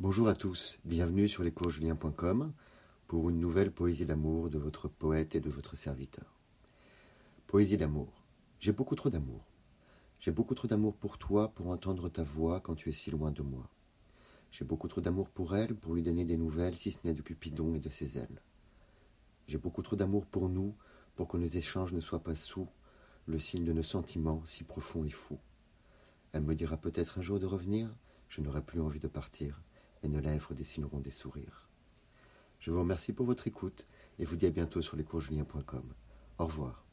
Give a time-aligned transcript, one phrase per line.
[0.00, 2.52] Bonjour à tous, bienvenue sur lescoursjulien.com
[3.08, 6.38] pour une nouvelle poésie d'amour de votre poète et de votre serviteur.
[7.48, 8.24] Poésie d'amour.
[8.60, 9.44] J'ai beaucoup trop d'amour.
[10.20, 13.32] J'ai beaucoup trop d'amour pour toi pour entendre ta voix quand tu es si loin
[13.32, 13.68] de moi.
[14.52, 17.22] J'ai beaucoup trop d'amour pour elle pour lui donner des nouvelles si ce n'est de
[17.22, 18.40] Cupidon et de ses ailes.
[19.48, 20.76] J'ai beaucoup trop d'amour pour nous
[21.16, 22.68] pour que nos échanges ne soient pas sous
[23.26, 25.40] le signe de nos sentiments si profonds et fous.
[26.30, 27.92] Elle me dira peut-être un jour de revenir,
[28.28, 29.60] je n'aurai plus envie de partir
[30.02, 31.68] et nos lèvres dessineront des sourires.
[32.60, 33.86] Je vous remercie pour votre écoute
[34.18, 35.84] et vous dis à bientôt sur lescoursjulien.com.
[36.38, 36.87] Au revoir.